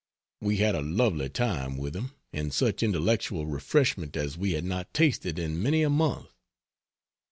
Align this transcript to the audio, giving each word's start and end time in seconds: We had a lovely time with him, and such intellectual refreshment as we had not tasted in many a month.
We 0.41 0.57
had 0.57 0.73
a 0.73 0.81
lovely 0.81 1.29
time 1.29 1.77
with 1.77 1.95
him, 1.95 2.13
and 2.33 2.51
such 2.51 2.81
intellectual 2.81 3.45
refreshment 3.45 4.17
as 4.17 4.35
we 4.35 4.53
had 4.53 4.65
not 4.65 4.95
tasted 4.95 5.37
in 5.37 5.61
many 5.61 5.83
a 5.83 5.91
month. 5.91 6.33